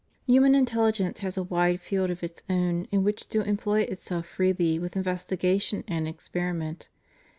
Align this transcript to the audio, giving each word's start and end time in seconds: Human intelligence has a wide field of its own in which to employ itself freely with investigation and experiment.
Human 0.25 0.55
intelligence 0.55 1.19
has 1.19 1.37
a 1.37 1.43
wide 1.43 1.79
field 1.79 2.09
of 2.09 2.23
its 2.23 2.41
own 2.49 2.85
in 2.91 3.03
which 3.03 3.29
to 3.29 3.41
employ 3.41 3.81
itself 3.81 4.25
freely 4.25 4.79
with 4.79 4.97
investigation 4.97 5.83
and 5.87 6.07
experiment. 6.07 6.89